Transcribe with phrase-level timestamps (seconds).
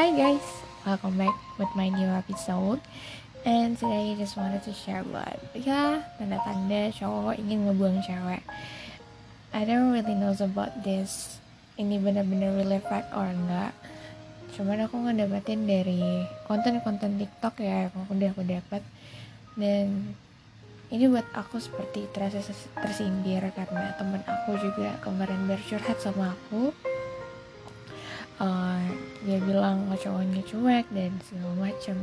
[0.00, 2.80] Hi guys, welcome back with my new episode.
[3.44, 8.40] And today I just wanted to share buat Ya, tanda-tanda cowok ingin ngebuang cewek.
[9.52, 11.36] I don't really know about this
[11.76, 13.76] Ini bener-bener really fact or enggak.
[14.56, 18.82] Cuman aku ngedapetin dari konten-konten TikTok ya Yang udah aku dapet.
[19.52, 20.16] Dan
[20.88, 22.40] ini buat aku seperti terasa
[22.72, 26.72] tersindir karena temen aku juga kemarin bercurhat sama aku
[28.40, 28.82] uh,
[29.22, 31.96] dia bilang cowoknya cuek dan segala macem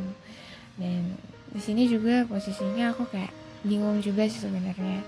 [0.78, 1.18] dan
[1.52, 3.34] di sini juga posisinya aku kayak
[3.66, 5.02] bingung juga sih sebenarnya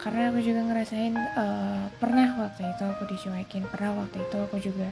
[0.00, 4.88] karena aku juga ngerasain uh, pernah waktu itu aku dicuekin pernah waktu itu aku juga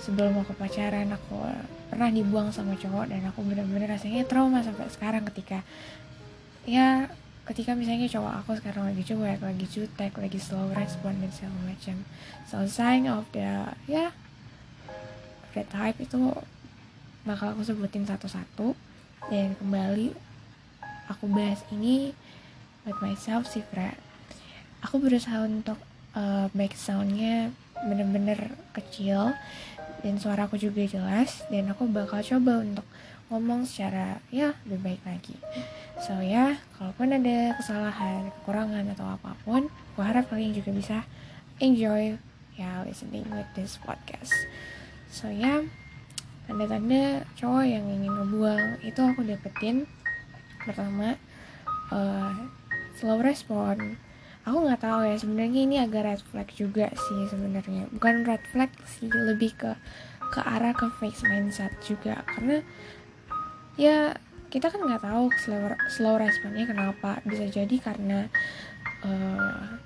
[0.00, 1.46] sebelum aku pacaran aku
[1.86, 5.62] pernah dibuang sama cowok dan aku bener-bener rasanya trauma sampai sekarang ketika
[6.66, 7.06] ya
[7.46, 11.96] ketika misalnya cowok aku sekarang lagi cuek, lagi jutek, lagi slow respon dan segala macam.
[12.46, 14.14] So sign of the ya
[15.54, 16.34] red type itu
[17.26, 18.74] bakal aku sebutin satu-satu.
[19.28, 20.16] Dan kembali
[21.10, 22.14] aku bahas ini
[22.86, 23.92] with myself sih Fra.
[24.80, 25.76] Aku berusaha untuk
[26.16, 29.32] uh, make soundnya bener-bener kecil
[30.00, 32.86] dan suara aku juga jelas dan aku bakal coba untuk
[33.28, 35.36] ngomong secara ya lebih baik lagi.
[36.00, 40.98] So ya kalaupun ada kesalahan kekurangan atau apa pun aku harap kalian juga bisa
[41.60, 42.16] enjoy
[42.56, 44.32] ya listening with this podcast
[45.10, 45.60] so ya
[46.46, 49.84] tanda-tanda cowok yang ingin ngebuang itu aku dapetin
[50.62, 51.18] pertama
[51.90, 52.34] uh,
[52.94, 53.98] slow respon
[54.44, 57.86] aku nggak tahu ya sebenarnya ini agak red flag juga sih sebenarnya.
[57.92, 59.72] Bukan red flag sih lebih ke
[60.30, 62.24] ke arah ke fake mindset juga.
[62.24, 62.64] Karena
[63.76, 64.16] ya
[64.50, 67.20] kita kan nggak tahu slow, slow responnya kenapa.
[67.22, 68.26] Bisa jadi karena
[69.04, 69.78] uh,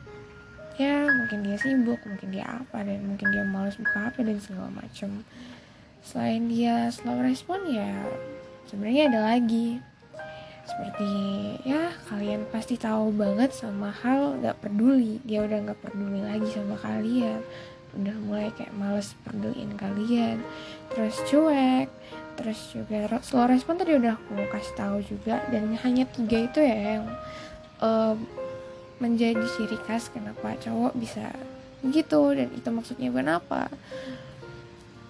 [0.74, 4.70] ya mungkin dia sibuk mungkin dia apa dan mungkin dia malas buka apa dan segala
[4.74, 5.22] macem.
[6.04, 8.04] Selain dia slow respon ya
[8.68, 9.78] sebenarnya ada lagi.
[10.64, 11.12] Seperti
[11.68, 15.20] ya kalian pasti tahu banget sama hal nggak peduli.
[15.22, 17.40] Dia udah nggak peduli lagi sama kalian.
[17.94, 20.42] Udah mulai kayak males peduliin kalian.
[20.90, 21.88] Terus cuek.
[22.34, 25.44] Terus juga slow respon tadi udah aku kasih tahu juga.
[25.52, 27.06] Dan hanya tiga itu ya yang
[27.78, 28.18] uh,
[29.02, 31.34] menjadi ciri khas kenapa cowok bisa
[31.84, 33.68] gitu dan itu maksudnya kenapa.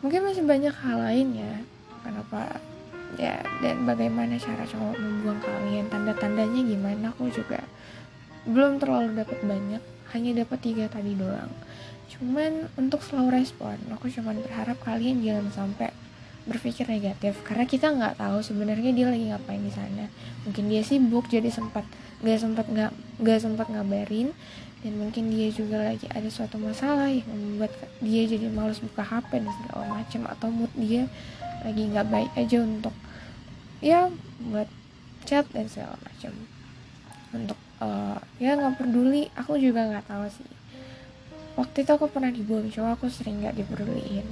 [0.02, 1.54] Mungkin masih banyak hal lain ya
[2.04, 2.60] kenapa
[3.16, 7.62] ya dan bagaimana cara cowok membuang kalian tanda-tandanya gimana aku juga
[8.44, 11.50] belum terlalu dapat banyak hanya dapat tiga tadi doang.
[12.10, 15.90] Cuman untuk slow respon aku cuman berharap kalian jangan sampai
[16.44, 20.12] berpikir negatif karena kita nggak tahu sebenarnya dia lagi ngapain di sana.
[20.44, 21.88] Mungkin dia sibuk jadi sempat
[22.20, 24.32] nggak sempat nggak nggak sempat ngabarin.
[24.84, 27.72] Dan mungkin dia juga lagi ada suatu masalah yang membuat
[28.04, 31.08] dia jadi males buka HP dan segala macam atau mood dia
[31.64, 32.92] lagi nggak baik aja untuk
[33.80, 34.12] ya
[34.52, 34.68] buat
[35.24, 36.36] chat dan segala macam
[37.32, 40.52] untuk uh, ya nggak peduli aku juga nggak tahu sih.
[41.56, 44.28] Waktu itu aku pernah dibuang cowok aku sering nggak dipeduliin.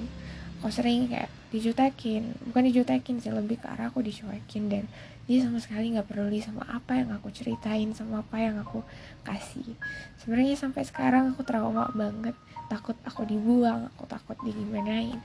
[0.60, 2.32] Aku sering kayak dijutekin.
[2.48, 4.84] Bukan dijutekin sih lebih ke arah aku dicuekin dan
[5.28, 8.80] dia sama sekali nggak peduli sama apa yang aku ceritain sama apa yang aku
[9.22, 9.76] kasih.
[10.18, 12.34] Sebenarnya sampai sekarang aku trauma banget.
[12.72, 15.20] Takut aku dibuang aku takut digimanain.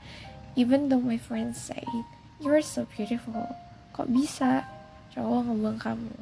[0.54, 1.82] Even though my friends say
[2.38, 3.48] you're so beautiful.
[3.96, 4.68] Kok bisa
[5.16, 6.14] cowok ngebuang kamu?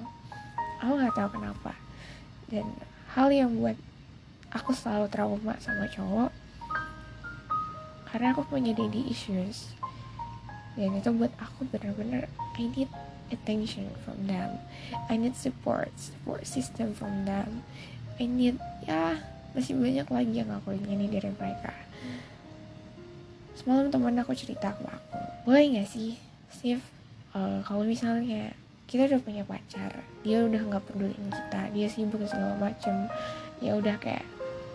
[0.86, 1.74] Aku nggak tahu kenapa.
[2.46, 2.64] Dan
[3.12, 3.74] hal yang buat
[4.54, 6.30] aku selalu trauma sama cowok
[8.06, 9.76] karena aku punya daddy issues
[10.76, 12.28] dan itu buat aku bener-bener
[12.60, 12.92] I need
[13.32, 14.60] attention from them.
[15.10, 17.66] I need support support system from them.
[18.20, 19.18] I need ya
[19.56, 21.72] masih banyak lagi yang aku ingin dari mereka.
[23.56, 25.16] Semalam teman aku cerita ke aku
[25.46, 26.18] boleh nggak sih
[26.50, 26.82] Steve
[27.30, 28.50] uh, kalau misalnya
[28.90, 33.06] kita udah punya pacar dia udah nggak peduliin kita dia sibuk segala macem
[33.62, 34.26] ya udah kayak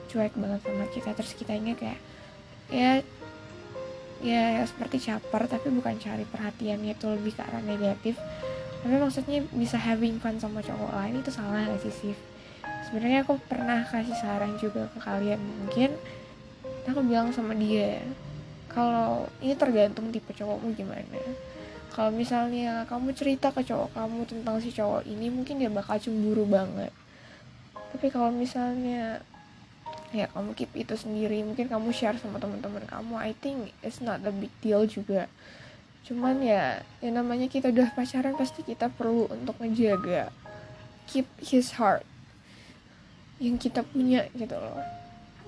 [0.08, 2.00] cuek banget sama kita terus kitanya kayak
[2.72, 3.04] ya
[4.22, 8.16] ya seperti caper tapi bukan cari perhatiannya itu lebih ke arah negatif.
[8.82, 12.18] Tapi maksudnya bisa having fun sama cowok lain itu salah gak sih Sif?
[12.90, 15.38] Sebenarnya aku pernah kasih saran juga ke kalian.
[15.38, 15.94] Mungkin
[16.90, 18.02] aku bilang sama dia
[18.72, 21.20] kalau ini tergantung tipe cowokmu gimana.
[21.92, 26.48] Kalau misalnya kamu cerita ke cowok kamu tentang si cowok ini mungkin dia bakal cemburu
[26.48, 26.90] banget.
[27.92, 29.20] Tapi kalau misalnya
[30.12, 31.44] ya kamu keep itu sendiri.
[31.44, 33.16] Mungkin kamu share sama teman-teman kamu.
[33.20, 35.32] I think it's not a big deal juga.
[36.04, 40.30] Cuman ya yang namanya kita udah pacaran pasti kita perlu untuk menjaga
[41.08, 42.04] keep his heart.
[43.42, 44.84] Yang kita punya gitu loh.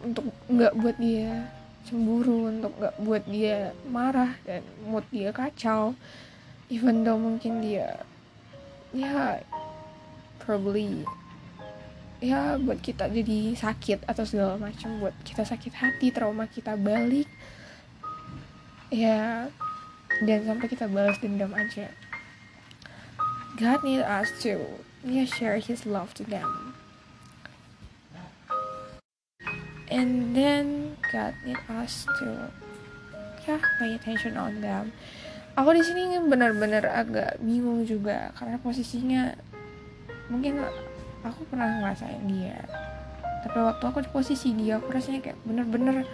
[0.04, 1.48] Untuk nggak buat dia
[1.84, 5.96] cemburu untuk nggak buat dia marah dan mood dia kacau.
[6.72, 8.02] Even though mungkin dia
[8.94, 9.42] ya
[10.40, 11.02] probably
[12.24, 17.28] ya buat kita jadi sakit atau segala macam buat kita sakit hati trauma kita balik.
[18.88, 19.52] Ya
[20.24, 21.92] dan sampai kita balas dendam aja.
[23.60, 24.64] God need us to
[25.04, 26.74] yeah, share His love to them.
[29.92, 32.50] And then God need us to
[33.46, 34.96] yeah, pay attention on them.
[35.54, 39.38] Aku di sini benar-benar agak bingung juga karena posisinya
[40.34, 40.66] mungkin
[41.24, 42.60] aku pernah ngerasain dia.
[43.44, 46.08] Tapi waktu aku di posisi dia aku rasanya kayak bener-bener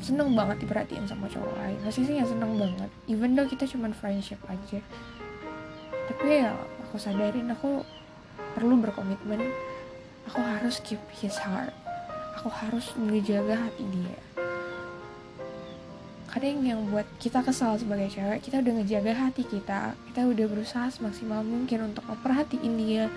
[0.00, 1.78] seneng banget diperhatiin sama cowok lain.
[1.86, 4.82] Rasanya seneng banget even though kita cuma friendship aja.
[6.10, 6.54] Tapi ya
[6.86, 7.86] aku sadarin aku
[8.58, 9.50] perlu berkomitmen.
[10.30, 11.74] Aku harus keep his heart.
[12.38, 14.20] Aku harus menjaga hati dia.
[16.30, 19.98] Kadang yang buat kita kesal sebagai cewek kita udah ngejaga hati kita.
[20.10, 23.10] Kita udah berusaha semaksimal mungkin untuk memperhatiin dia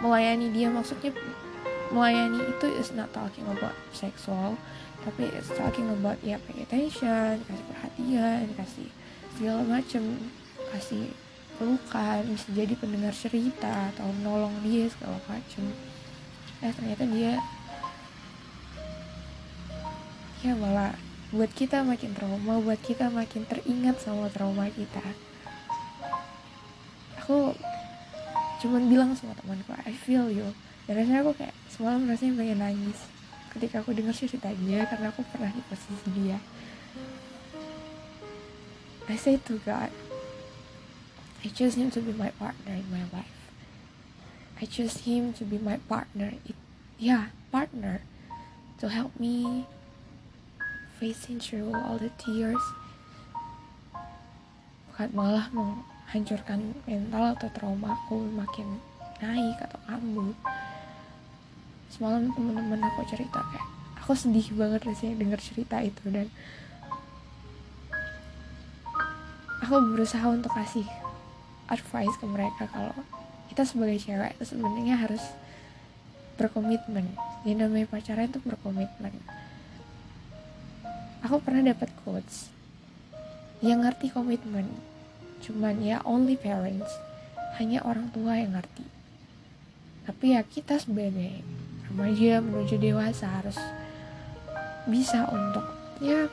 [0.00, 1.12] melayani dia maksudnya
[1.92, 4.56] melayani itu is not talking about sexual
[5.00, 8.88] tapi it's talking about ya pay attention kasih perhatian kasih
[9.36, 10.20] segala macem
[10.76, 11.12] kasih
[11.60, 15.68] pelukan bisa jadi pendengar cerita atau menolong dia segala macem.
[16.64, 17.36] Eh ternyata dia
[20.40, 20.96] ya malah
[21.36, 25.04] buat kita makin trauma buat kita makin teringat sama trauma kita.
[27.20, 27.52] Aku
[28.60, 30.52] cuman bilang sama temanku I feel you.
[30.84, 33.00] Dan rasanya aku kayak semalam rasanya pengen nangis
[33.56, 36.38] ketika aku dengar ceritanya karena aku pernah di posisi dia.
[39.10, 39.90] I say to God
[41.40, 43.40] I choose him to be my partner in my life.
[44.60, 46.54] I choose him to be my partner it,
[47.00, 48.04] yeah partner
[48.78, 49.64] to help me
[51.00, 52.60] facing through all the tears.
[54.92, 55.48] Bukan malah
[56.10, 58.82] menghancurkan mental atau trauma aku makin
[59.22, 60.34] naik atau kambuh.
[61.86, 63.62] Semalam temen-temen aku cerita kayak
[64.02, 66.26] aku sedih banget rasanya denger cerita itu dan
[69.62, 70.82] aku berusaha untuk kasih
[71.70, 72.98] advice ke mereka kalau
[73.46, 75.22] kita sebagai cewek itu sebenarnya harus
[76.34, 77.06] berkomitmen.
[77.46, 79.14] Yang namanya pacaran itu berkomitmen.
[81.22, 82.50] Aku pernah dapat quotes
[83.62, 84.66] yang ngerti komitmen
[85.40, 86.88] cuman ya only parents.
[87.58, 88.86] Hanya orang tua yang ngerti.
[90.06, 91.44] Tapi ya kita sebagai
[91.90, 93.58] remaja menuju dewasa harus
[94.88, 95.66] bisa untuk
[96.00, 96.30] ya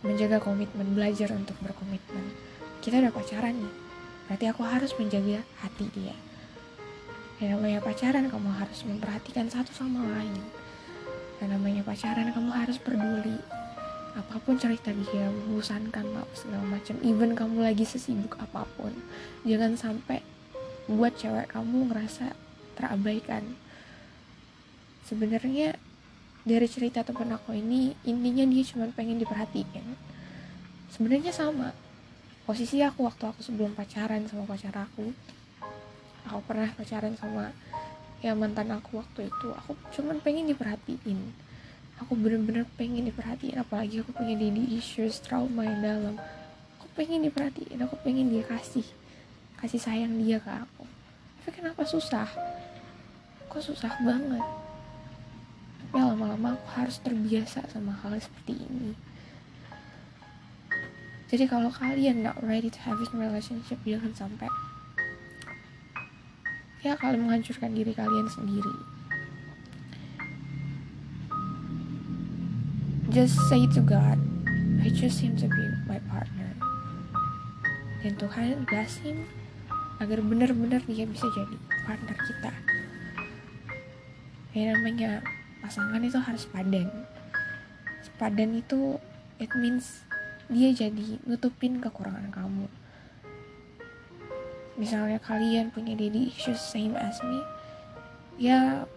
[0.00, 2.32] menjaga komitmen belajar untuk berkomitmen.
[2.80, 3.74] Kita udah pacaran nih
[4.30, 6.14] berarti aku harus menjaga hati dia.
[7.42, 10.38] Yang namanya pacaran kamu harus memperhatikan satu sama lain.
[11.42, 13.42] Yang namanya pacaran kamu harus peduli
[14.16, 16.98] apa pun cerita dia mengusankan lah segala macam.
[17.06, 18.90] Even kamu lagi sesibuk apa pun
[19.46, 20.22] jangan sampai
[20.90, 22.34] buat cewek kamu ngerasa
[22.74, 23.54] terabaikan.
[25.06, 25.78] Sebenarnya
[26.42, 29.86] dari cerita temen aku ini intinya dia cuma pengen diperhatiin.
[30.90, 31.70] Sebenarnya sama.
[32.46, 35.14] Posisi aku waktu aku sebelum pacaran sama pacar aku
[36.30, 37.50] aku pernah pacaran sama
[38.20, 41.32] ya mantan aku waktu itu aku cuman pengen diperhatiin
[42.00, 46.14] aku bener-bener pengen diperhatiin apalagi aku punya daddy issues trauma yang dalam.
[46.80, 48.84] Aku pengen diperhatiin aku pengen dia kasih
[49.60, 50.88] kasih sayang dia ke aku.
[51.44, 52.26] Tapi kenapa susah?
[53.52, 54.44] Kok susah banget.
[55.84, 58.96] Tapi lama-lama aku harus terbiasa sama hal seperti ini.
[61.30, 64.50] Jadi kalau kalian not ready to have a relationship jangan sampai
[66.80, 68.99] ya kalian menghancurkan diri kalian sendiri
[73.10, 74.14] just say to God
[74.78, 76.46] I choose him to be my partner.
[78.00, 79.26] Dan Tuhan bless him
[79.98, 82.52] agar benar-benar dia bisa jadi partner kita.
[84.54, 85.10] Yang namanya
[85.58, 86.88] pasangan itu harus padan
[88.06, 88.96] sepadan itu
[89.42, 90.06] it means
[90.46, 92.70] dia jadi nutupin kekurangan kamu.
[94.78, 97.42] Misalnya kalian punya daddy issues same as me
[98.40, 98.88] ya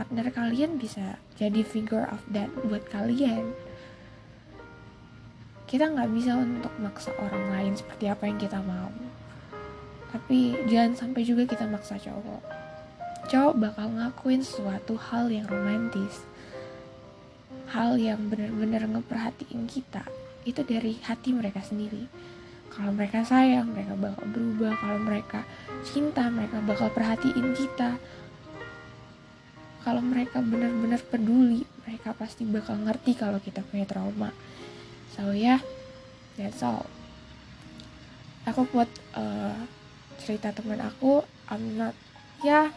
[0.00, 3.52] partner kalian bisa jadi figure of that buat kalian.
[5.68, 8.88] Kita nggak bisa untuk maksa orang lain seperti apa yang kita mau.
[10.08, 12.40] Tapi jangan sampai juga kita maksa cowok.
[13.28, 16.24] Cowok bakal ngakuin suatu hal yang romantis.
[17.68, 20.08] Hal yang benar-benar ngeperhatiin kita.
[20.48, 22.08] Itu dari hati mereka sendiri.
[22.72, 24.72] Kalau mereka sayang mereka bakal berubah.
[24.80, 25.44] Kalau mereka
[25.84, 28.00] cinta mereka bakal perhatiin kita
[29.80, 34.30] kalau mereka benar-benar peduli mereka pasti bakal ngerti kalau kita punya trauma.
[35.16, 35.60] So ya yeah,
[36.38, 36.86] that's all.
[38.48, 39.56] Aku buat uh,
[40.20, 41.96] cerita teman aku I'm not
[42.44, 42.72] ya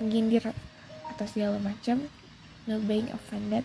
[0.00, 0.52] mengindir
[1.12, 2.06] atau segala macam
[2.68, 3.64] not being offended.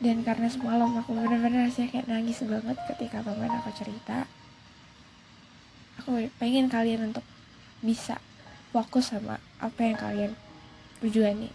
[0.00, 4.24] Dan karena semalam aku benar-benar rasanya kayak nangis banget ketika teman aku cerita
[6.00, 7.22] aku pengen kalian untuk
[7.84, 8.16] bisa
[8.70, 10.32] fokus sama apa yang kalian
[11.02, 11.50] tujuani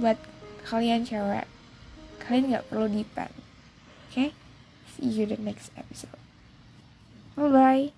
[0.00, 0.16] buat
[0.68, 1.46] kalian cewek
[2.20, 4.12] kalian nggak perlu depend oke?
[4.12, 4.30] Okay?
[4.96, 6.20] see you the next episode.
[7.36, 7.95] Bye bye